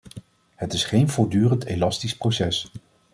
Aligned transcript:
Het 0.55 0.73
is 0.73 0.83
geen 0.83 1.09
voortdurend 1.09 1.63
elastisch 1.65 2.17
proces. 2.17 2.71